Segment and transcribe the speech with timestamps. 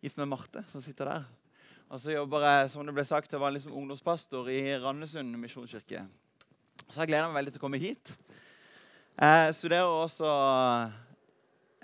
[0.00, 1.28] gift med Marte, som sitter der.
[1.90, 6.04] Og så jobber jeg som det ble sagt, jeg var liksom ungdomspastor i Randesund misjonskirke.
[6.88, 8.12] Så jeg gleder meg veldig til å komme hit.
[9.20, 10.30] Jeg studerer også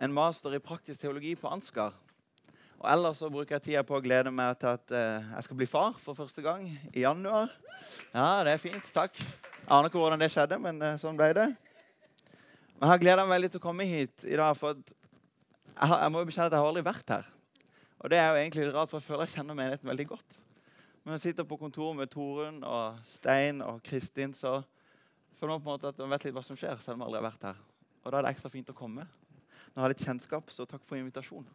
[0.01, 1.95] en master i praktisk teologi på Ansgar.
[2.77, 5.59] Og ellers så bruker jeg tida på å glede meg til at eh, jeg skal
[5.59, 7.53] bli far for første gang i januar.
[8.13, 8.91] Ja, det er fint.
[8.95, 9.17] Takk.
[9.17, 11.47] Jeg aner ikke hvordan det skjedde, men eh, sånn ble det.
[12.77, 14.53] Men jeg har gleda meg veldig til å komme hit i dag.
[14.57, 14.77] for
[15.77, 17.33] jeg må jo bekjenne at jeg har aldri vært her.
[18.07, 20.35] Og det er jo egentlig rart, for jeg føler jeg kjenner menigheten veldig godt.
[21.03, 24.61] Når jeg sitter på kontoret med Torunn og Stein og Kristin, så
[25.41, 27.09] føler man på en måte at man vet litt hva som skjer, selv om jeg
[27.09, 27.57] aldri har vært her.
[28.05, 29.09] Og da er det ekstra fint å komme.
[29.75, 31.49] Nå har jeg litt kjennskap, så takk for invitasjonen.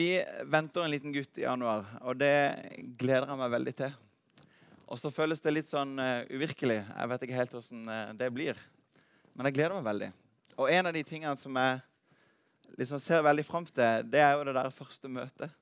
[0.00, 0.06] Vi
[0.48, 2.32] venter en liten gutt i januar, og det
[2.96, 3.98] gleder jeg meg veldig til.
[4.86, 6.78] Og så føles det litt sånn uh, uvirkelig.
[6.88, 8.64] Jeg vet ikke helt hvordan uh, det blir.
[9.36, 10.10] Men jeg gleder meg veldig.
[10.56, 11.84] Og en av de tingene som jeg
[12.78, 15.52] liksom ser veldig fram til, det er jo det der første møtet.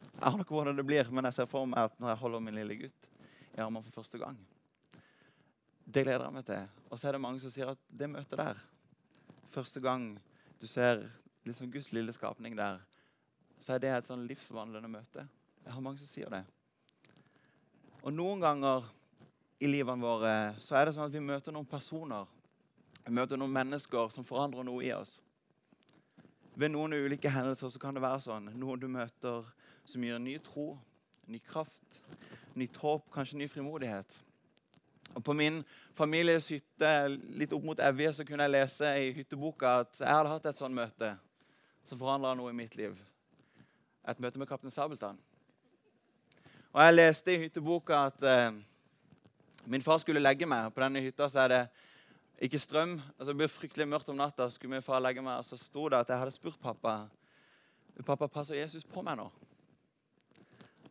[0.00, 2.42] Jeg aner ikke hvordan det blir, men jeg ser for meg at når jeg holder
[2.44, 3.08] min lille gutt
[3.56, 4.38] i armene for første gang
[5.84, 6.68] Det gleder jeg meg til.
[6.90, 8.60] Og så er det mange som sier at det møtet der,
[9.50, 10.12] første gang
[10.60, 11.02] du ser
[11.44, 12.78] liksom Guds lille skapning der,
[13.58, 15.26] så er det et sånn livsforvandlende møte.
[15.64, 16.44] Jeg har mange som sier det.
[18.00, 18.86] Og noen ganger
[19.60, 22.28] i livene våre så er det sånn at vi møter noen personer
[23.04, 25.16] vi møter noen mennesker som forandrer noe i oss.
[26.60, 28.50] Ved noen ulike hendelser så kan det være sånn.
[28.60, 29.46] Noen du møter
[29.88, 30.74] som gir ny tro,
[31.30, 32.02] ny kraft,
[32.58, 34.18] nytt håp, kanskje ny frimodighet.
[35.14, 35.62] Og På min
[35.96, 36.90] families hytte
[37.40, 40.60] litt opp mot Evje så kunne jeg lese i hytteboka at jeg hadde hatt et
[40.60, 41.14] sånt møte
[41.88, 42.98] som forandra noe i mitt liv.
[44.04, 45.16] Et møte med kaptein Sabeltann.
[46.74, 48.52] Og Jeg leste i hytteboka at eh,
[49.64, 50.68] min far skulle legge meg.
[50.74, 51.64] På denne hytta så er det
[52.40, 53.00] ikke strøm.
[53.18, 54.48] altså Det ble fryktelig mørkt om natta.
[54.48, 57.08] skulle min far legge meg, og Så sto det at jeg hadde spurt pappa
[58.04, 59.28] pappa, passer Jesus på meg nå.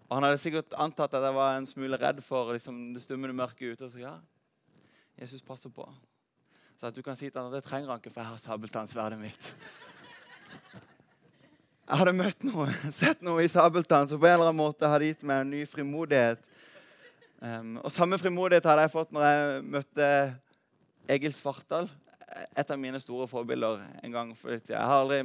[0.09, 3.35] Og Han hadde sikkert antatt at jeg var en smule redd for liksom, det stummende
[3.35, 3.85] mørket ute.
[3.85, 4.15] Og så ja,
[5.19, 5.85] Jesus passer på.
[6.79, 8.41] Så at du kan si til han at det trenger han ikke, for jeg har
[8.41, 9.53] sabeltannsverdet mitt.
[11.89, 12.69] Jeg hadde møtt noe,
[13.01, 15.63] sett noe i sabeltann som på en eller annen måte hadde gitt meg en ny
[15.69, 16.41] frimodighet.
[17.39, 20.09] Um, og Samme frimodighet hadde jeg fått når jeg møtte
[21.09, 21.89] Egil Svartdal,
[22.53, 24.33] et av mine store forbilder en gang.
[24.37, 25.23] For jeg har aldri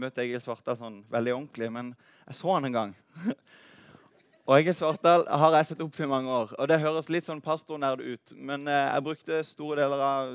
[0.00, 1.92] møtt Egil Svartdal sånn veldig ordentlig, men
[2.26, 2.94] jeg så han en gang.
[4.48, 6.56] og Egil Svartdal har jeg sett opp til i mange år.
[6.58, 10.32] Og det høres litt sånn pastornerd ut, men eh, jeg brukte store deler av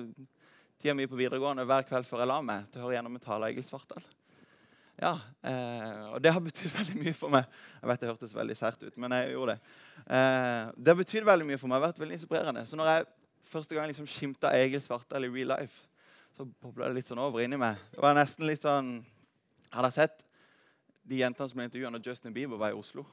[0.79, 3.25] tida mi på videregående hver kveld før jeg la meg, til å høre gjennom en
[3.27, 4.07] tale av Egil Svartdal.
[4.95, 7.51] Ja, eh, og det har betydd veldig mye for meg.
[7.81, 9.77] Jeg vet det hørtes veldig sært ut, men jeg gjorde det.
[10.07, 11.75] Eh, det har betydd veldig mye for meg.
[11.75, 12.67] Det har vært veldig inspirerende.
[12.69, 13.07] Så når jeg
[13.49, 15.85] første gang jeg liksom skimta Egil Svartdal i real life,
[16.35, 17.79] så bobla det litt sånn over inni meg.
[17.93, 18.97] Det var nesten litt sånn
[19.75, 20.21] Hadde jeg sett
[21.05, 23.03] de jentene som ble intervjua når Justin Bieber var i Oslo?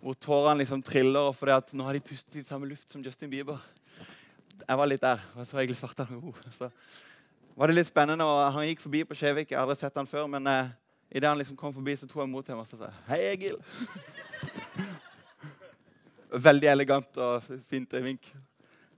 [0.00, 3.30] Hvor tårene liksom triller fordi at nå har de pustet i samme luft som Justin
[3.30, 3.60] Bieber.
[4.62, 5.20] Jeg var litt der.
[5.36, 6.08] og så Egil Svartdal.
[6.22, 6.70] Oh, så
[7.56, 8.24] var det litt spennende.
[8.24, 9.52] og Han gikk forbi på Skjevik.
[9.52, 10.72] Jeg hadde sett han før, men eh,
[11.12, 13.60] idet han liksom kom forbi, så tok jeg mot ham og sa Hei, Egil.
[16.48, 18.32] Veldig elegant og fint vink.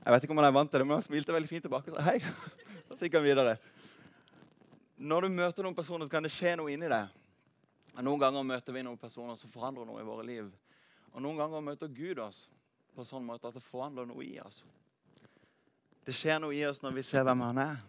[0.05, 1.91] Jeg vet ikke om han er vant til det, men han smilte veldig fint tilbake.
[1.91, 2.19] og sa hei.
[2.91, 3.55] Og så gikk han videre.
[5.01, 7.09] Når du møter noen personer, så kan det skje noe inni deg.
[8.05, 10.51] Noen ganger møter vi noen personer som forandrer noe i våre liv.
[11.15, 12.45] Og noen ganger møter Gud oss
[12.95, 14.61] på sånn måte at det forandrer noe i oss.
[16.05, 17.83] Det skjer noe i oss når vi ser hvem han er.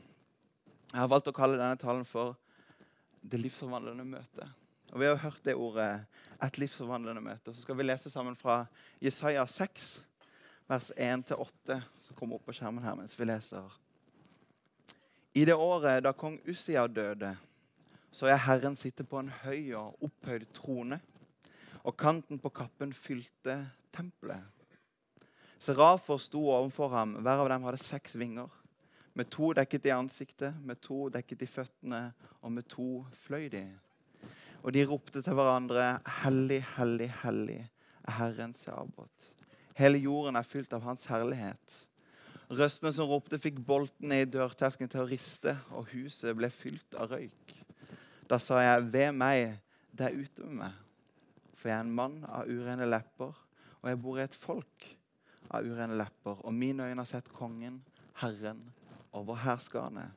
[0.93, 2.37] Jeg har valgt å kalle denne talen for
[3.25, 4.49] 'Det livsforvandlende møtet'.
[4.93, 6.05] Og Vi har hørt det ordet
[6.41, 7.53] 'et livsforvandlende møte'.
[7.53, 8.67] Så skal vi lese sammen fra
[9.01, 10.05] Jesaja 6
[10.67, 13.73] vers 1-8, som kommer opp på skjermen her mens vi leser.
[15.35, 17.35] I det året da kong Ussia døde,
[18.15, 21.01] så jeg Herren sitte på en høy og opphøyd trone,
[21.85, 23.59] og kanten på kappen fylte
[23.93, 24.41] tempelet.
[25.61, 28.49] Serafer sto overfor ham, hver av dem hadde seks vinger.
[29.15, 32.01] Med to dekket i ansiktet, med to dekket i føttene,
[32.41, 33.63] og med to fløy de.
[34.63, 37.61] Og de ropte til hverandre, Hellig, hellig, hellig
[38.05, 39.34] er Herren Seabot.
[39.75, 41.75] Hele jorden er fylt av hans herlighet.
[42.45, 47.11] Røstene som ropte, fikk boltene i dørtersken til å riste, og huset ble fylt av
[47.15, 47.55] røyk.
[48.29, 49.57] Da sa jeg, ved meg,
[49.91, 50.77] det er ute med meg.
[51.55, 53.33] For jeg er en mann av urene lepper,
[53.81, 54.87] og jeg bor i et folk
[55.49, 56.39] av urene lepper.
[56.45, 57.81] Og mine øyne har sett kongen,
[58.21, 58.61] Herren,
[59.15, 60.07] over herskerne.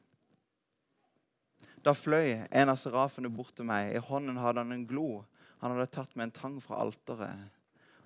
[1.85, 3.95] Da fløy en av serafene bort til meg.
[3.97, 5.23] I hånden hadde han en glo.
[5.63, 7.49] Han hadde tatt med en tang fra alteret.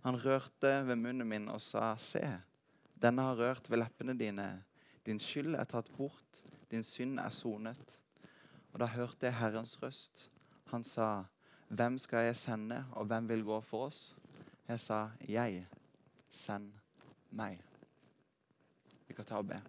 [0.02, 2.22] Han rørte ved munnen min og sa, Se,
[3.02, 4.64] denne har rørt ved leppene dine.
[5.06, 7.98] Din skyld er tatt bort, din synd er sonet.
[8.72, 10.28] Og da hørte jeg Herrens røst.
[10.72, 11.24] Han sa,
[11.68, 14.16] 'Hvem skal jeg sende, og hvem vil gå for oss?'
[14.68, 15.66] Jeg sa, 'Jeg.
[16.30, 16.72] Send
[17.30, 17.62] meg.'
[19.08, 19.60] Vi kan ta og be.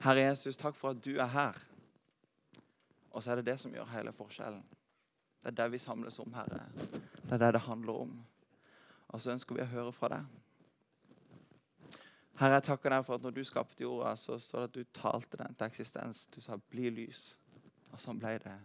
[0.00, 1.52] Herre Jesus, takk for at du er her.
[3.10, 4.64] Og så er det det som gjør hele forskjellen.
[5.42, 6.68] Det er det vi samles om, Herre.
[7.24, 8.24] Det er det det handler om.
[9.08, 10.26] Og så ønsker vi å høre fra deg.
[12.38, 14.98] Herre, jeg takker deg for at når du skapte jorda, så står det at du
[15.00, 16.26] talte den til eksistens.
[16.30, 17.36] Du sa 'bli lys',
[17.92, 18.58] og sånn ble det.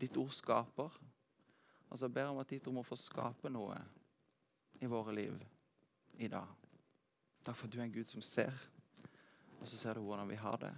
[0.00, 1.00] Ditt ord skaper.
[1.90, 3.76] Og så ber jeg om at ditt ord må få skape noe
[4.80, 5.44] i våre liv
[6.18, 6.48] i dag.
[7.44, 8.52] Takk for at du er en Gud som ser,
[9.60, 10.74] og så ser du hvordan vi har det.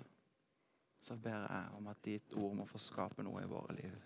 [1.00, 3.96] Så ber jeg om at ditt ord må få skape noe i våre liv.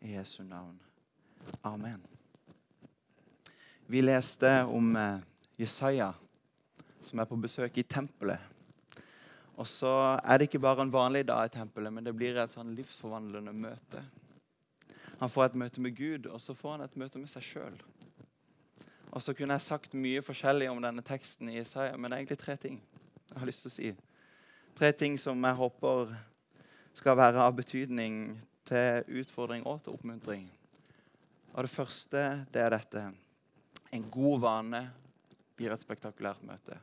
[0.00, 0.80] I Jesu navn.
[1.62, 2.15] Amen.
[3.86, 5.18] Vi leste om eh,
[5.56, 6.14] Jesaja
[7.06, 8.38] som er på besøk i tempelet.
[9.56, 12.52] Og så er det ikke bare en vanlig dag i tempelet, men det blir et
[12.52, 14.02] sånn livsforvandlende møte.
[15.20, 17.76] Han får et møte med Gud, og så får han et møte med seg sjøl.
[19.14, 22.24] Og så kunne jeg sagt mye forskjellig om denne teksten i Isaiah, men det er
[22.24, 22.80] egentlig tre ting
[23.30, 23.92] jeg har lyst til å si.
[24.76, 26.10] Tre ting som jeg håper
[26.96, 28.18] skal være av betydning
[28.66, 30.50] til utfordring og til oppmuntring.
[31.54, 33.06] Og Det første det er dette.
[33.96, 34.82] En god vane
[35.56, 36.76] gir et spektakulært møte.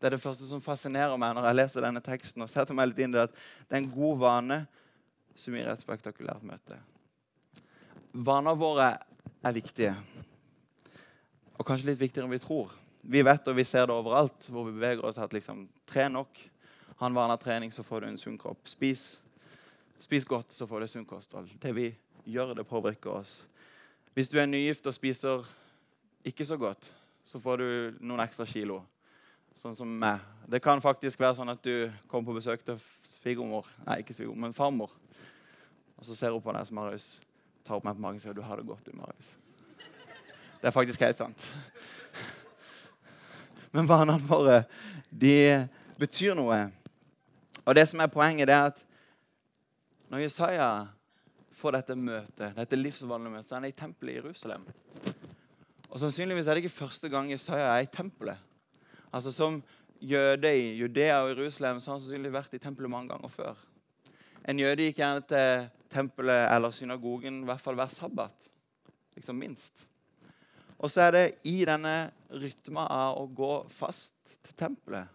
[0.00, 2.40] Det er det første som fascinerer meg når jeg leser denne teksten.
[2.40, 3.34] og setter meg litt inn i det, at
[3.68, 4.58] det er en god vane
[5.36, 6.78] som gir et spektakulært møte.
[8.12, 8.94] Vanene våre
[9.44, 9.92] er viktige,
[11.58, 12.72] og kanskje litt viktigere enn vi tror.
[13.00, 16.40] Vi vet og vi ser det overalt hvor vi beveger oss, at liksom, tren nok.
[17.00, 18.64] Ha en vane av trening, så får du en sunn kropp.
[18.68, 19.18] Spis,
[20.00, 21.52] spis godt, så får du sunn kosthold.
[21.60, 21.90] Det vi
[22.24, 23.42] gjør, det påvirker oss.
[24.16, 25.44] Hvis du er nygift og spiser
[26.26, 26.90] ikke så godt,
[27.24, 28.80] så får du noen ekstra kilo.
[29.56, 30.22] Sånn som meg.
[30.50, 34.40] Det kan faktisk være sånn at du kommer på besøk til svigermor, nei, ikke svigermor,
[34.46, 34.92] men farmor.
[35.98, 37.12] Og så ser hun på deg som Marius,
[37.64, 38.86] tar opp meg på magen og sier du har det godt.
[38.88, 39.34] du, Marius.
[40.60, 41.46] Det er faktisk helt sant.
[43.74, 44.62] Men vanene våre,
[45.10, 45.68] de
[46.00, 46.58] betyr noe.
[47.64, 48.80] Og det som er poenget, det er at
[50.10, 50.70] når Jesaja
[51.60, 54.64] får dette møtet, dette livsvanlige møtet, så er han i tempelet i Jerusalem.
[55.90, 58.38] Og Sannsynligvis er det ikke første gang Jesaja er i tempelet.
[59.12, 59.62] Altså Som
[60.00, 63.58] jøde i Judea og Jerusalem så har han sannsynligvis vært i tempelet mange ganger før.
[64.48, 68.48] En jøde gikk gjerne til tempelet eller synagogen i hvert fall hver sabbat.
[69.16, 69.88] Liksom minst.
[70.78, 75.10] Og så er det i denne rytma av å gå fast til tempelet.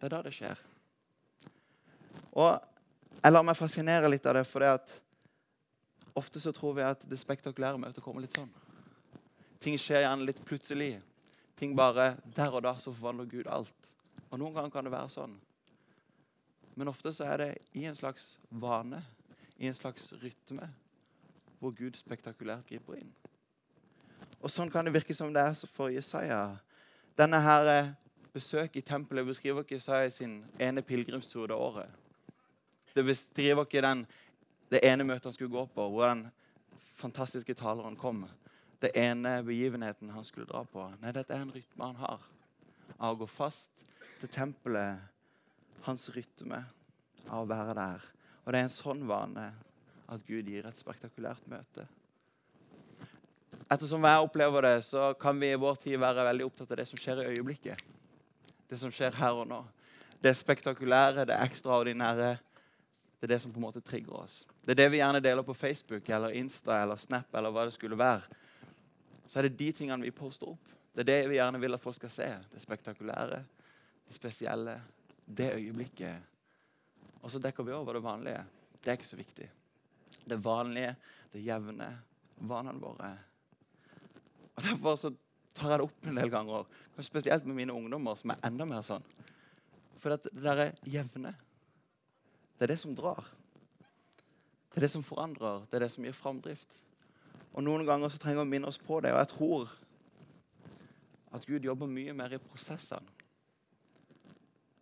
[0.00, 0.58] Det er da det skjer.
[2.32, 2.56] Og
[3.20, 4.96] jeg lar meg fascinere litt av det, for det at
[6.16, 8.50] ofte så tror vi at det spektakulære møtet kommer litt sånn.
[9.60, 10.96] Ting skjer gjerne litt plutselig.
[11.56, 13.92] Ting bare Der og da så forvandler Gud alt.
[14.30, 15.36] Og Noen ganger kan det være sånn.
[16.76, 19.00] Men ofte så er det i en slags vane,
[19.56, 20.68] i en slags rytme,
[21.58, 23.12] hvor Gud spektakulært griper inn.
[24.42, 26.58] Og Sånn kan det virke som det er for Jesaja.
[27.16, 27.94] Denne her eh,
[28.34, 31.88] besøket i tempelet beskriver ikke Jesaja sin ene pilegrimstur det året.
[32.92, 34.04] Det beskriver ikke den,
[34.68, 36.26] det ene møtet han skulle gå på, hvor den
[37.00, 38.26] fantastiske taleren kom
[38.80, 40.84] det ene begivenheten han skulle dra på.
[41.00, 42.24] Nei, dette er en rytme han har
[42.96, 43.86] av å gå fast
[44.20, 45.12] til tempelet.
[45.86, 46.64] Hans rytme
[47.28, 48.04] av å være der.
[48.44, 49.50] Og det er en sånn vane
[50.10, 51.86] at Gud gir et spektakulært møte.
[53.66, 56.86] Ettersom jeg opplever det, så kan vi i vår tid være veldig opptatt av det
[56.90, 57.80] som skjer i øyeblikket.
[58.70, 59.62] Det som skjer her og nå.
[60.22, 62.36] Det spektakulære, det ekstraordinære.
[63.16, 64.44] Det er det som på en måte trigger oss.
[64.66, 67.74] Det er det vi gjerne deler på Facebook eller Insta eller Snap eller hva det
[67.74, 68.26] skulle være
[69.26, 70.72] så er det de tingene vi poster opp.
[70.94, 72.28] Det er det vi gjerne vil at folk skal se.
[72.52, 73.42] Det spektakulære,
[74.06, 74.78] det spesielle,
[75.26, 76.32] det øyeblikket.
[77.20, 78.44] Og så dekker vi over det vanlige.
[78.80, 79.48] Det er ikke så viktig.
[80.26, 80.94] Det vanlige,
[81.32, 81.90] det jevne,
[82.38, 83.10] vanene våre.
[84.56, 85.12] Og Derfor så
[85.56, 86.64] tar jeg det opp en del ganger,
[87.04, 89.04] spesielt med mine ungdommer, som er enda mer sånn.
[90.00, 91.32] For det der jevne,
[92.56, 93.24] det er det som drar.
[94.70, 96.80] Det er det som forandrer, det er det som gir framdrift.
[97.56, 99.14] Og Noen ganger så trenger vi å minne oss på det.
[99.14, 99.70] Og jeg tror
[101.36, 103.14] at Gud jobber mye mer i prosessene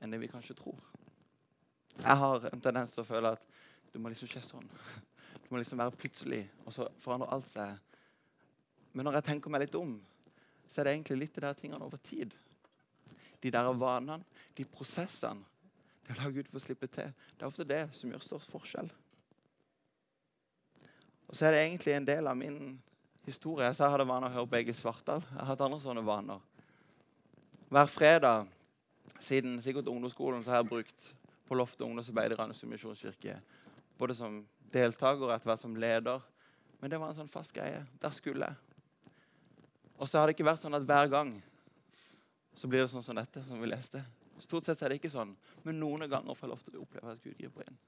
[0.02, 0.80] enn det vi kanskje tror.
[1.96, 3.44] Jeg har en tendens til å føle at
[3.94, 4.66] det må liksom skje sånn.
[5.38, 7.78] Det må liksom være plutselig, og så forandrer alt seg.
[8.92, 9.94] Men når jeg tenker meg litt om,
[10.68, 12.34] så er det egentlig litt de der tingene over tid.
[13.40, 14.20] De der vanene,
[14.56, 15.46] de prosessene.
[16.04, 17.14] Det å la Gud få slippe til.
[17.32, 18.90] Det er ofte det som gjør størst forskjell.
[21.34, 22.58] Og så er det egentlig en del av min
[23.26, 23.66] historie.
[23.66, 25.24] Jeg hadde vaner å høre på Egil Svartdal.
[25.26, 26.42] Jeg har hatt andre sånne vaner.
[27.74, 28.52] Hver fredag
[29.18, 31.08] siden sikkert ungdomsskolen så har jeg brukt
[31.48, 33.34] på Loftet ungdomsarbeid i Randesund misjonskirke.
[33.98, 34.36] Både som
[34.76, 36.22] deltaker og etter hvert som leder.
[36.78, 37.82] Men det var en sånn fast greie.
[37.98, 39.18] Der skulle jeg.
[39.98, 41.34] Og så har det ikke vært sånn at hver gang
[42.54, 44.04] så blir det sånn som dette, som vi leste.
[44.38, 45.34] Stort sett er det ikke sånn,
[45.66, 47.82] men noen ganger får jeg lov til å oppleve at Gud griper inn.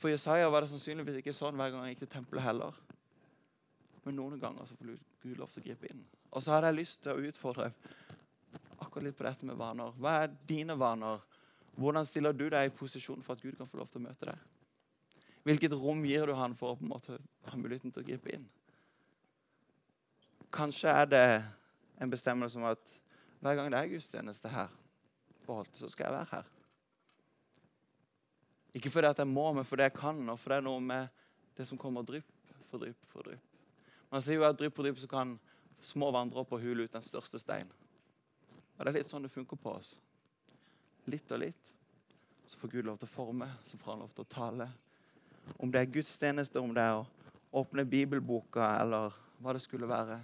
[0.00, 2.76] For Jesaja var det sannsynligvis ikke sånn hver gang han gikk til tempelet heller.
[4.04, 6.02] Men noen ganger så får Gud lov til å gripe inn.
[6.30, 7.70] Og så hadde jeg lyst til å utfordre
[8.76, 9.94] akkurat litt på dette med vaner.
[9.98, 11.24] Hva er dine vaner?
[11.76, 14.28] Hvordan stiller du deg i posisjon for at Gud kan få lov til å møte
[14.28, 14.44] deg?
[15.46, 18.32] Hvilket rom gir du han for å på en måte ha muligheten til å gripe
[18.34, 18.46] inn?
[20.54, 21.26] Kanskje er det
[22.00, 22.82] en bestemmelse om at
[23.42, 24.72] hver gang det er gudstjeneste her,
[25.46, 26.48] på Holte, så skal jeg være her.
[28.74, 31.08] Ikke fordi jeg må, men fordi jeg kan, og for det er noe med
[31.56, 32.28] det som kommer drypp
[32.70, 33.42] for drypp for drypp.
[34.10, 35.36] Man sier jo at drypp for drypp så kan
[35.80, 37.70] små vanndråper hule ut den største stein.
[38.76, 39.94] Og Det er litt sånn det funker på oss.
[41.06, 41.72] Litt og litt.
[42.46, 44.68] Så får Gud lov til å forme, så får han lov til å tale.
[45.58, 47.06] Om det er gudstjeneste, om det er å
[47.56, 50.20] åpne bibelboka, eller hva det skulle være,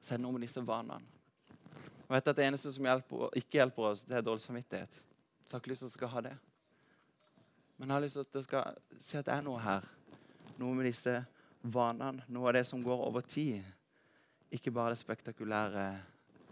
[0.00, 1.04] så er det noe med disse vanene.
[2.10, 4.96] Jeg vet at Det eneste som hjelper, ikke hjelper oss, det er dårlig samvittighet.
[5.46, 6.32] Så har ikke lyst til å ha det.
[7.80, 9.84] Men jeg har lyst til at dere skal se at det er noe her.
[10.60, 11.14] Noe med disse
[11.64, 12.26] vanene.
[12.28, 13.64] Noe av det som går over tid.
[14.52, 15.86] Ikke bare det spektakulære,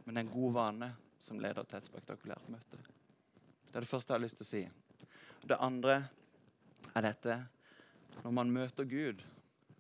[0.07, 0.89] men en god vane
[1.21, 2.81] som leder til et spektakulært møte.
[2.81, 4.65] Det er det første jeg har lyst til å si.
[5.45, 6.01] Det andre
[6.95, 7.39] er dette
[8.25, 9.21] Når man møter Gud,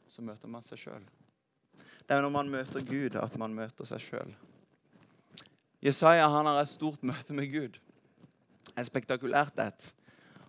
[0.06, 1.06] så møter man seg sjøl.
[2.06, 4.34] Det er når man møter Gud, at man møter seg sjøl.
[5.82, 7.80] Jesaja han har et stort møte med Gud.
[8.76, 9.94] Et spektakulært et.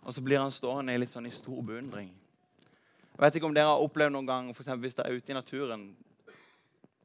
[0.09, 2.07] Og så blir han stående litt sånn i stor beundring.
[3.13, 5.29] Jeg vet ikke om dere har opplevd noen gang, for eksempel, Hvis dere er ute
[5.29, 5.83] i naturen,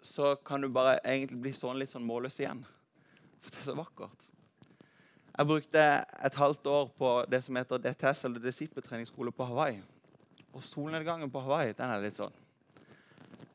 [0.01, 2.63] så kan du bare egentlig bli stående litt sånn målløs igjen.
[3.43, 4.25] For det er så vakkert.
[5.37, 5.85] Jeg brukte
[6.25, 9.83] et halvt år på det som heter DTS, eller disippeltreningsskole på Hawaii.
[10.55, 12.33] Og solnedgangen på Hawaii den er litt sånn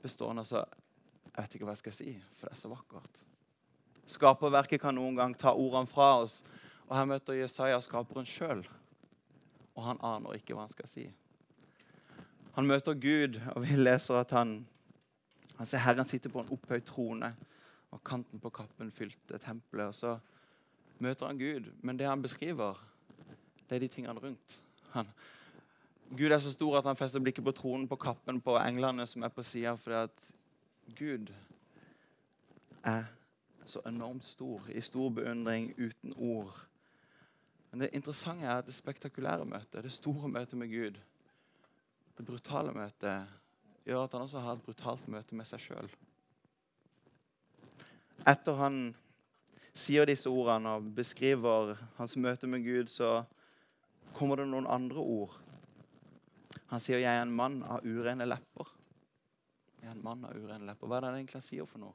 [0.04, 0.46] bestående.
[0.46, 3.24] Så jeg vet ikke hva jeg skal si, for det er så vakkert.
[4.06, 6.44] Skaperverket kan noen gang ta ordene fra oss.
[6.86, 8.62] Og her møter Jesaja skaperen sjøl,
[9.80, 11.06] og han aner ikke hva han skal si.
[12.58, 14.58] Han møter Gud, og vi leser at han,
[15.56, 17.32] han ser Herren sitter på en opphøyd trone,
[17.90, 19.88] og kanten på kappen fylte tempelet.
[19.88, 20.18] og så
[21.00, 22.78] møter han Gud, men det han beskriver,
[23.70, 24.60] det er de tingene rundt.
[24.92, 25.08] Han,
[26.10, 29.24] Gud er så stor at han fester blikket på tronen, på kappen, på englene som
[29.24, 30.34] er på sida, fordi at
[31.00, 31.32] Gud
[32.84, 33.04] er
[33.66, 36.66] så enormt stor, i stor beundring, uten ord.
[37.72, 40.98] Men det interessante er at det spektakulære møtet, det store møtet med Gud,
[42.18, 43.28] det brutale møtet,
[43.86, 45.92] gjør at han også har et brutalt møte med seg sjøl.
[48.28, 48.80] Etter han
[49.78, 53.24] sier disse ordene og beskriver hans møte med Gud, så
[54.18, 55.38] kommer det noen andre ord.
[56.68, 58.70] Han sier 'jeg er en mann av urene lepper'.
[59.82, 60.88] Jeg er en mann av urene lepper.
[60.88, 61.94] Hva er det han egentlig sier for noe?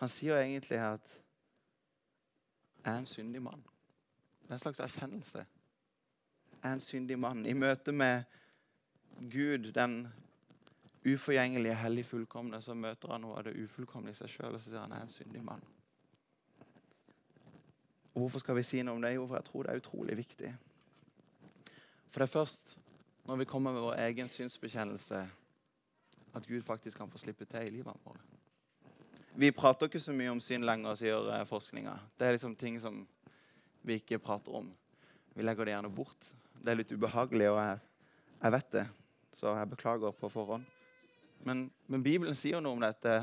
[0.00, 1.22] Han sier egentlig at
[2.84, 3.71] 'jeg er en syndig mann'.
[4.52, 5.38] Det er en slags erkjennelse.
[6.62, 7.46] Jeg er en syndig mann.
[7.46, 8.22] I møte med
[9.32, 10.08] Gud, den
[11.06, 14.68] uforgjengelige, hellig fullkomne, så møter han noe av det ufullkomne i seg sjøl, og så
[14.68, 15.64] sier han er en syndig mann'.
[18.14, 19.14] Og Hvorfor skal vi si noe om det?
[19.14, 20.52] Jo, for jeg tror det er utrolig viktig.
[22.10, 22.78] For det er først
[23.24, 25.28] når vi kommer med vår egen synsbekjennelse,
[26.34, 28.20] at Gud faktisk kan få slippe til i livet vårt.
[29.34, 31.98] Vi prater ikke så mye om synd lenger, sier eh, forskninga.
[32.18, 33.08] Det er liksom ting som
[33.86, 34.68] vi ikke prater om.
[35.34, 36.28] Vi legger det gjerne bort.
[36.62, 37.78] Det er litt ubehagelig, og jeg,
[38.42, 38.84] jeg vet det.
[39.32, 40.66] Så jeg beklager på forhånd.
[41.42, 43.16] Men, men, Bibelen sier noe om dette,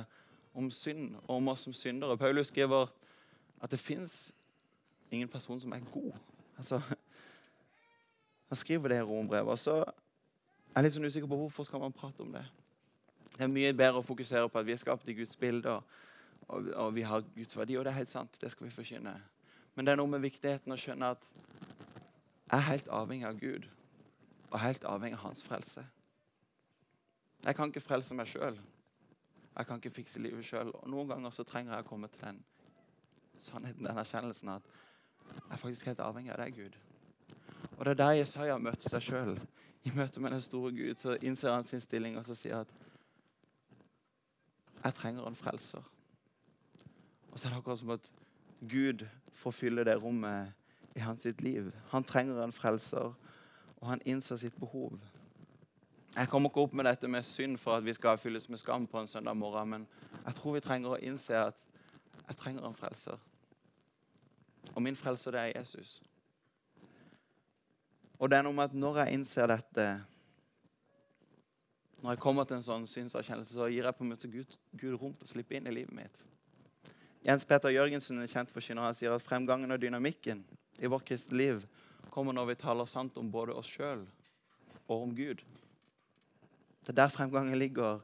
[0.58, 2.18] om synd og om oss som syndere.
[2.20, 2.90] Paulus skriver
[3.62, 4.34] at det fins
[5.12, 6.12] ingen person som er god.
[6.58, 6.82] Altså,
[8.50, 9.52] han skriver det i rombrevet.
[9.52, 12.44] Og så er jeg litt sånn usikker på hvorfor skal man prate om det.
[13.38, 15.84] Det er mye bedre å fokusere på at vi er skapt i Guds bilde, og,
[16.48, 17.78] og, og, vi har Guds verdi.
[17.78, 18.36] Og det er helt sant.
[18.42, 19.14] Det skal vi forkynne.
[19.80, 23.68] Men det er noe med viktigheten å skjønne at jeg er helt avhengig av Gud
[24.50, 25.86] og helt avhengig av hans frelse.
[27.46, 28.60] Jeg kan ikke frelse meg sjøl.
[29.56, 30.74] Jeg kan ikke fikse livet sjøl.
[30.84, 32.44] Noen ganger så trenger jeg å komme til den
[33.40, 34.70] sannheten, den erkjennelsen at
[35.30, 36.76] jeg er faktisk helt avhengig av deg, Gud.
[37.78, 39.36] Og det er der Jesaja møter seg sjøl.
[39.88, 42.80] I møte med den store Gud så innser han sin stilling og så sier at
[44.84, 45.88] jeg trenger en frelser.
[47.32, 48.18] Og så er det akkurat som at
[48.60, 50.54] Gud får fylle det rommet
[50.96, 51.72] i hans sitt liv.
[51.90, 53.14] Han trenger en frelser,
[53.78, 55.00] og han innser sitt behov.
[56.16, 58.88] Jeg kommer ikke opp med dette med synd for at vi skal fylles med skam
[58.88, 59.88] på en søndag morgen, men
[60.26, 61.56] jeg tror vi trenger å innse at
[62.28, 63.18] jeg trenger en frelser.
[64.76, 66.02] Og min frelser, det er Jesus.
[68.20, 70.06] Og det er noe med at når jeg innser dette,
[72.00, 74.94] Når jeg kommer til en sånn synserkjennelse, så gir jeg på en måte Gud, Gud
[75.02, 76.22] rom til å slippe inn i livet mitt.
[77.26, 80.46] Jens Peter Jørgensen, en kjent forkynner, sier at fremgangen og dynamikken
[80.80, 81.66] i vårt kristne liv
[82.10, 84.06] kommer når vi taler sant om både oss sjøl
[84.88, 85.44] og om Gud.
[86.86, 88.00] Det er der fremgangen ligger.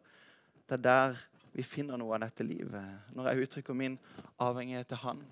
[0.68, 1.24] Det er der
[1.56, 3.08] vi finner noe av dette livet.
[3.16, 3.96] Når jeg uttrykker min
[4.44, 5.24] avhengighet til Han,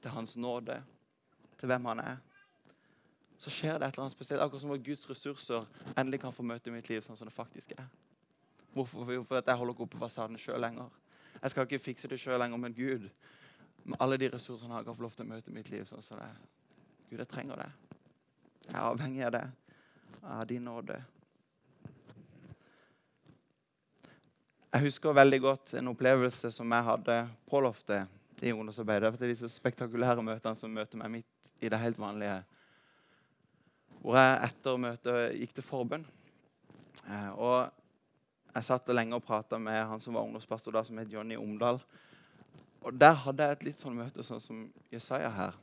[0.00, 0.78] til Hans nåde,
[1.58, 2.16] til hvem Han er,
[3.42, 4.42] så skjer det et eller annet spesielt.
[4.42, 5.66] Akkurat som at Guds ressurser
[5.96, 7.88] endelig kan få møte mitt liv sånn som det faktisk er.
[8.72, 9.02] Hvorfor?
[9.26, 11.01] For at jeg holder ikke oppe fasaden sjøl lenger.
[11.42, 13.08] Jeg skal ikke fikse det sjøl lenger, men Gud
[13.82, 16.04] med alle de ressursene han har, kan få lov til å møte mitt liv sånn
[16.04, 16.36] som det er.
[17.10, 17.70] Gud, jeg trenger det.
[18.68, 19.42] Jeg er avhengig av det.
[20.22, 21.00] Av din nåde.
[24.72, 27.16] Jeg husker veldig godt en opplevelse som jeg hadde
[27.50, 28.06] på loftet
[28.40, 29.12] i ungdomsarbeidet.
[29.18, 32.38] Det er disse spektakulære møtene som møter meg midt i det helt vanlige.
[33.98, 36.06] Hvor jeg etter møtet gikk til forbønn.
[37.04, 37.81] Eh, og
[38.52, 41.80] jeg satt lenge og prata med han som var ungdomspastor da, som het Johnny Omdal.
[42.82, 45.60] Og Der hadde jeg et litt sånn møte sånn som Jesaja her.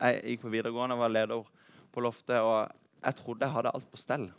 [0.00, 1.44] Jeg gikk på videregående var leder
[1.94, 2.72] på loftet, og
[3.04, 4.30] jeg trodde jeg hadde alt på stell.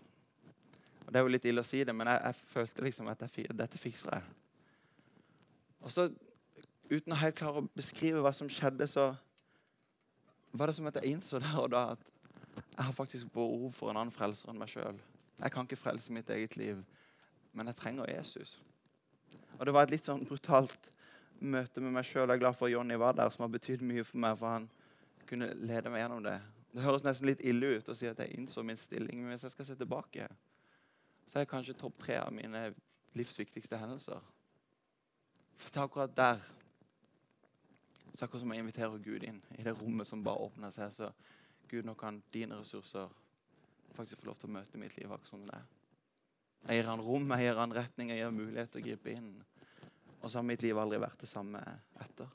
[1.05, 3.21] Og Det er jo litt ille å si det, men jeg, jeg følte liksom at
[3.23, 4.25] jeg, dette fikser jeg.
[5.85, 6.09] Og så,
[6.89, 9.13] uten å helt klare å beskrive hva som skjedde, så
[10.51, 12.11] var det som at jeg innså der og da at
[12.75, 14.97] jeg har faktisk behov for en annen frelser enn meg sjøl.
[15.39, 16.81] Jeg kan ikke frelse mitt eget liv,
[17.55, 18.59] men jeg trenger Jesus.
[19.59, 20.91] Og Det var et litt sånn brutalt
[21.39, 22.27] møte med meg sjøl.
[22.27, 24.37] Jeg er glad for at Jonny var der, som har betydd mye for meg.
[24.37, 24.69] for han
[25.27, 26.39] kunne lede meg gjennom det.
[26.75, 29.47] Det høres nesten litt ille ut å si at jeg innså min stilling, men hvis
[29.47, 30.27] jeg skal se tilbake,
[31.25, 32.67] så er jeg kanskje topp tre av mine
[33.15, 34.19] livs viktigste hendelser.
[35.55, 36.43] For det er akkurat der
[38.15, 40.91] så akkurat som jeg inviterer Gud inn i det rommet som bare åpner seg.
[40.93, 41.09] Så
[41.67, 43.11] Gud, nå kan dine ressurser
[43.95, 45.74] faktisk få lov til å møte mitt liv akkurat som det er.
[46.65, 49.29] Jeg gir han rom, jeg gir han retning, jeg gir mulighet til å gripe inn.
[50.21, 51.61] Og så har mitt liv aldri vært det samme
[52.01, 52.31] etter.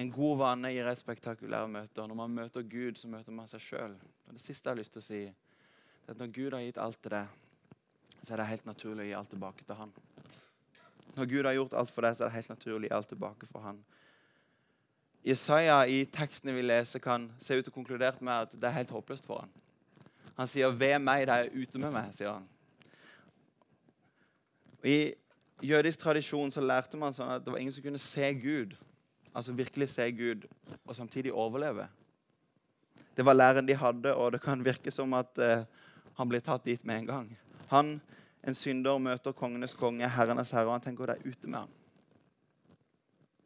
[0.00, 3.60] En god vane gir et spektakulære Og Når man møter Gud, så møter man seg
[3.60, 3.94] sjøl.
[4.26, 6.98] Det siste jeg har lyst til å si, er at når Gud har gitt alt
[7.02, 7.26] til deg,
[8.24, 9.92] så er det helt naturlig å gi alt tilbake til Han.
[11.14, 13.08] Når Gud har gjort alt for deg, så er det helt naturlig å gi alt
[13.12, 13.84] tilbake for Han.
[15.24, 18.90] Jesaja i tekstene vi leser, kan se ut til konkludere med at det er helt
[18.92, 19.52] håpløst for han.
[20.36, 22.48] Han sier 'ved meg, de er ute med meg', sier han.
[24.82, 25.14] Og I
[25.62, 28.74] jødisk tradisjon så lærte man sånn at det var ingen som kunne se Gud,
[29.34, 30.44] altså virkelig se Gud,
[30.86, 31.88] og samtidig overleve.
[33.16, 35.64] Det var læren de hadde, og det kan virke som at eh,
[36.18, 37.38] han blir tatt dit med en gang.
[37.70, 38.00] Han,
[38.42, 41.58] en synder, møter kongenes konge, herrenes herre, og han tenker at det er ute med
[41.58, 41.72] ham.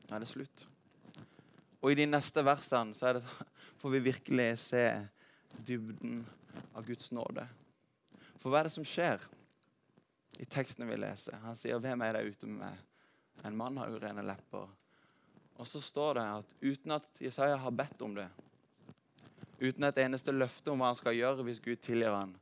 [0.09, 0.65] Nå er det slutt.
[1.83, 3.23] Og i de neste versene så det,
[3.79, 4.85] får vi virkelig se
[5.67, 6.27] dybden
[6.75, 7.47] av Guds nåde.
[8.39, 9.23] For hva er det som skjer
[10.39, 11.37] i tekstene vi leser?
[11.43, 12.77] Han sier 'Hvem er det ute med?
[13.45, 14.69] En mann har urene lepper.
[15.59, 18.29] Og så står det at uten at Jesaja har bedt om det,
[19.61, 22.37] uten et eneste løfte om hva han skal gjøre hvis Gud tilgir han,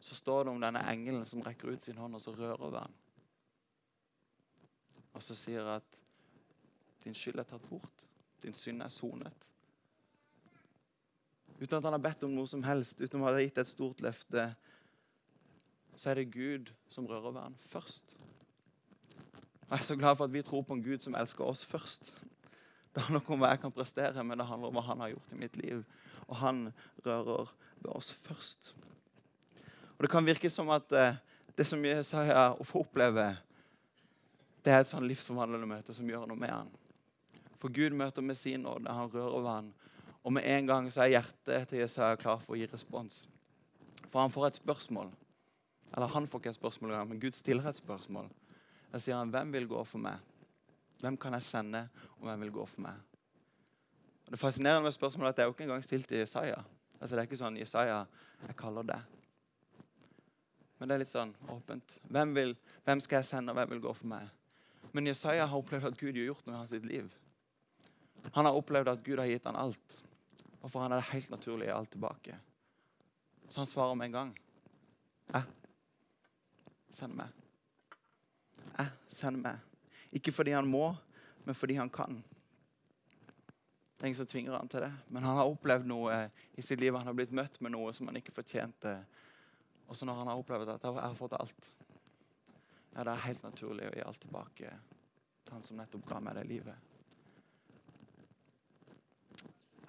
[0.00, 2.78] så står det om denne engelen som rekker ut sin hånd og så rører ved
[2.78, 2.94] han.
[5.12, 6.00] Og så sier at
[7.04, 8.06] din skyld er tatt bort.
[8.42, 9.50] Din synd er sonet.
[11.60, 13.68] Uten at han har bedt om noe som helst, uten at han har gitt et
[13.68, 14.46] stort løfte,
[15.96, 18.16] så er det Gud som rører ved ham først.
[19.70, 22.14] Jeg er så glad for at vi tror på en Gud som elsker oss først.
[22.94, 25.12] Det handler ikke om hva jeg kan prestere, men det handler om hva han har
[25.12, 25.84] gjort i mitt liv.
[26.26, 26.70] Og han
[27.04, 28.72] rører ved oss først.
[29.98, 31.20] Og Det kan virke som at eh,
[31.56, 33.34] det som Jesaja å få oppleve,
[34.64, 36.72] det er et sånn livsforvandlende møte som gjør noe med han.
[37.60, 38.90] For Gud møter med sin nåde.
[38.90, 39.70] Han rører ved han.
[40.24, 43.22] Og med en gang så er hjertet til Jesaja klar for å gi respons.
[44.10, 45.12] For han får et spørsmål.
[45.96, 48.28] Eller han får ikke et spørsmål, men Gud stiller et spørsmål.
[48.92, 50.18] Da sier han, 'Hvem vil gå for meg?'
[51.00, 52.94] Hvem kan jeg sende, og hvem vil gå for meg?
[54.26, 56.62] Og det fascinerende med spørsmålet er at det er jo ikke engang stilt til Jesaja.
[57.00, 58.04] Altså, det er ikke sånn 'Jesaja,
[58.46, 59.02] jeg kaller deg'.
[60.78, 61.98] Men det er litt sånn åpent.
[62.08, 64.28] Hvem, vil, hvem skal jeg sende, og hvem vil gå for meg?
[64.92, 67.10] Men Jesaja har opplevd at Gud har gjort noe i hans liv.
[68.32, 70.04] Han har opplevd at Gud har gitt han alt.
[70.60, 72.36] Og for han er det helt naturlig å gi alt tilbake.
[73.48, 74.34] Så han svarer med en gang.
[75.32, 75.46] Jeg
[76.94, 77.40] send meg.
[78.76, 79.86] Jeg sender meg.
[80.14, 80.90] Ikke fordi han må,
[81.46, 82.20] men fordi han kan.
[84.00, 84.92] Det er ingen som tvinger han til det.
[85.08, 86.22] Men han har opplevd noe
[86.56, 86.94] i sitt liv.
[86.96, 88.94] Han har blitt møtt med noe som han ikke fortjente.
[89.86, 91.72] Og så når han har opplevd at jeg har fått alt,
[92.94, 94.70] ja, det er helt naturlig å gi alt tilbake
[95.44, 96.89] til han som nettopp ga meg det livet.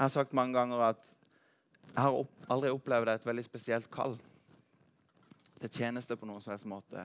[0.01, 1.09] Jeg har sagt mange ganger at
[1.93, 2.15] jeg har
[2.49, 4.15] aldri opplevd et veldig spesielt kall
[5.59, 7.03] til tjeneste på noen helst måte.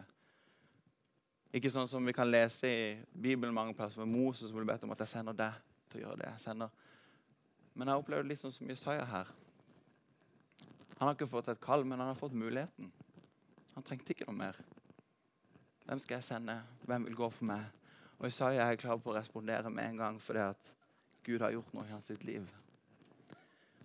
[1.52, 4.88] Ikke sånn som vi kan lese i Bibelen mange plasser med Moses som ble bedt
[4.88, 5.60] om at jeg sender deg
[5.92, 6.32] til å gjøre det.
[6.38, 6.72] Jeg sender.
[7.74, 9.36] Men jeg har opplevd litt sånn som Jesaja her.
[10.96, 12.88] Han har ikke fått et kall, men han har fått muligheten.
[13.76, 14.66] Han trengte ikke noe mer.
[15.84, 16.62] Hvem skal jeg sende?
[16.88, 17.68] Hvem vil gå for meg?
[18.16, 20.78] Og Isaiah er klar på å respondere med en gang fordi at
[21.28, 22.56] Gud har gjort noe i hans liv.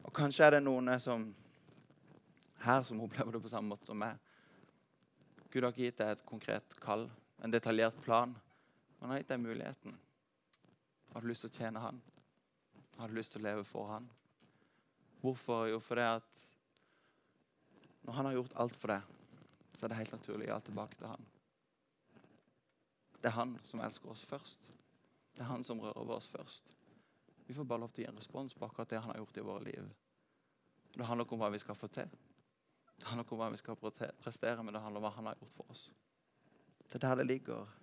[0.04, 1.30] Og Kanskje er det noen som
[2.62, 4.18] her som opplever det på samme måte som meg.
[5.52, 7.08] Gud har ikke gitt deg et konkret kall,
[7.44, 8.36] en detaljert plan.
[9.00, 9.98] Men han har gitt deg muligheten.
[11.12, 12.02] Har du lyst til å tjene han?
[12.98, 14.08] Har du lyst til å leve for han?
[15.22, 15.66] Hvorfor?
[15.72, 16.46] Jo, fordi at
[18.06, 19.18] når han har gjort alt for deg,
[19.76, 21.28] så er det helt naturlig å gi alt tilbake til han.
[23.22, 24.72] Det er han som elsker oss først.
[25.36, 26.74] Det er han som rører over oss først.
[27.52, 29.38] Vi får bare lov til å gi en respons på akkurat det han har gjort
[29.38, 29.88] i våre liv.
[30.96, 32.08] Det handler ikke om hva vi skal få til.
[32.96, 33.80] Det handler ikke om hva vi skal
[34.24, 35.82] prestere, men det handler om hva han har gjort for oss.
[36.86, 37.76] Det er der det ligger.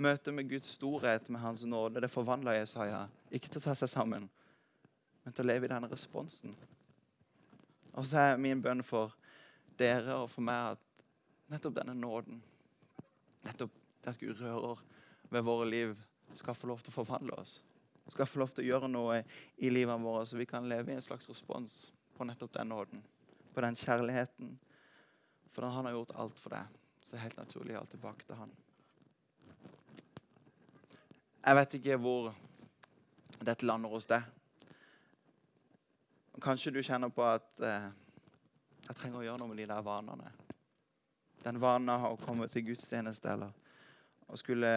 [0.00, 3.04] Møtet med Guds storhet, med Hans nåde, det forvandler Jesaja.
[3.28, 4.30] Ikke til å ta seg sammen,
[5.26, 6.56] men til å leve i denne responsen.
[7.92, 9.12] Og så er min bønn for
[9.76, 11.08] dere og for meg at
[11.52, 12.40] nettopp denne nåden,
[13.44, 14.80] nettopp det at Gud rører
[15.28, 15.98] ved våre liv,
[16.32, 17.60] skal få lov til å forvandle oss.
[18.10, 19.20] Skal få lov til å gjøre noe
[19.62, 21.76] i livet vårt, så vi kan leve i en slags respons
[22.16, 23.04] på nettopp den nåden.
[23.54, 24.56] På den kjærligheten.
[25.54, 28.38] For han har gjort alt for deg, så det er helt naturlig alt tilbake til
[28.38, 28.50] han.
[31.40, 32.28] Jeg vet ikke hvor
[33.40, 34.26] dette lander hos deg.
[36.42, 37.88] Kanskje du kjenner på at eh,
[38.88, 40.34] jeg trenger å gjøre noe med de der vanene.
[41.40, 43.54] Den vanen av å komme til gudstjeneste eller
[44.30, 44.70] å skulle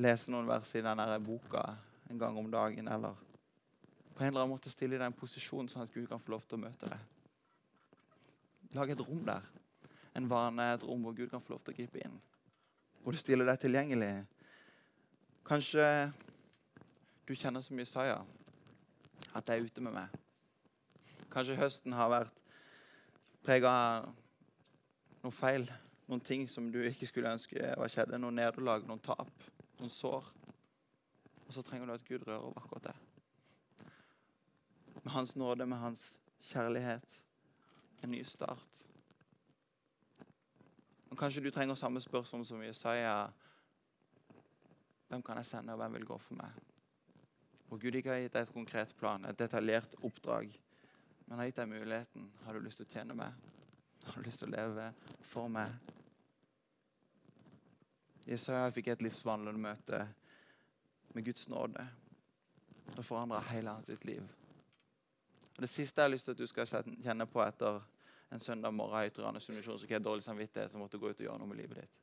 [0.00, 1.66] lese noen vers i denne boka
[2.12, 2.88] en gang om dagen.
[2.88, 3.16] Eller
[4.14, 6.34] på en eller annen måte stille deg i en posisjon sånn at Gud kan få
[6.34, 7.08] lov til å møte deg.
[8.76, 9.48] Lag et rom der.
[10.16, 12.18] En vane, et rom hvor Gud kan få lov til å gripe inn.
[13.02, 14.12] Hvor du stiller deg tilgjengelig.
[15.48, 15.86] Kanskje
[17.26, 18.20] du kjenner som Jesaja
[19.32, 20.20] at jeg er ute med meg.
[21.32, 22.42] Kanskje høsten har vært
[23.42, 24.10] prega av
[25.22, 25.64] noe feil.
[26.10, 28.20] Noen ting som du ikke skulle ønske var skjedde.
[28.20, 29.32] Noen nederlag, noen tap,
[29.80, 30.28] noen sår.
[31.52, 32.94] Og så trenger du at Gud rører over akkurat det.
[35.04, 37.24] Med Hans nåde, med Hans kjærlighet.
[38.02, 38.86] En ny start.
[41.10, 43.26] Og Kanskje du trenger samme spørsmål som Jesaja.
[45.08, 46.56] Hvem kan jeg sende, og hvem vil gå for meg?
[47.70, 50.56] Og Gud ikke har gitt deg et konkret plan, et detaljert oppdrag.
[51.26, 52.32] Men har gitt deg muligheten.
[52.46, 53.36] Har du lyst til å tjene meg?
[54.06, 54.88] Har du lyst til å leve
[55.20, 55.76] for meg?
[58.24, 60.02] Jesaja fikk et livsvandlende møte
[61.14, 61.86] med Guds nåde.
[62.96, 64.22] Det forandre hele hans liv.
[65.56, 66.66] Og Det siste jeg har lyst til at du skal
[67.02, 67.80] kjenne på etter
[68.32, 71.20] en søndag morgen i Tyrannes Unisjon, så ikke jeg dårlig samvittighet som måtte gå ut
[71.20, 71.98] og gjøre noe med livet ditt.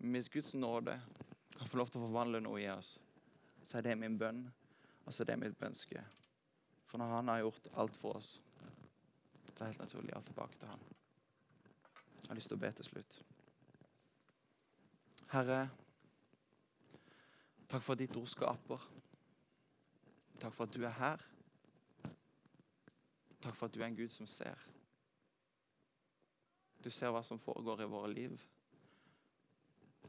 [0.00, 0.96] Hvis Guds nåde
[1.58, 2.94] kan få lov til å forvandle noe i oss,
[3.62, 4.46] så er det min bønn,
[5.04, 6.04] og så er det mitt bønske.
[6.88, 10.30] For når han har gjort alt for oss, så er det helt naturlig å alt
[10.32, 10.88] tilbake til han.
[12.22, 13.20] Jeg har lyst til å be til slutt.
[15.30, 15.60] Herre,
[17.70, 18.86] takk for at ditt ord skaper.
[20.40, 21.22] Takk for at du er her.
[23.40, 24.66] Takk for at du er en Gud som ser.
[26.84, 28.40] Du ser hva som foregår i våre liv.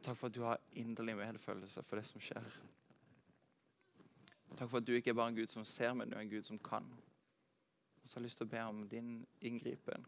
[0.02, 2.47] Takk for at du har inderlig medfølelse for det som skjer.
[4.56, 6.32] Takk for at du ikke er bare en Gud som ser, men du er en
[6.32, 6.88] Gud som kan.
[8.02, 10.08] Og så har jeg lyst til å be om din inngripen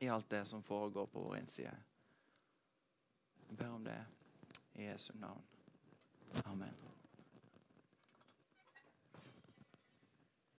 [0.00, 1.76] i alt det som foregår på vår innside.
[3.48, 4.00] Jeg ber om det
[4.74, 5.55] i Jesu navn.
[6.46, 6.74] Amen.